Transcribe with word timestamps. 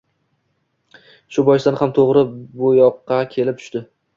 shu 1.37 1.45
boisdan 1.51 1.77
ham, 1.81 1.93
to‘g‘ri 1.99 2.25
bu 2.63 2.73
yoqqa 2.79 3.21
kelib 3.37 3.63
tushding 3.65 3.89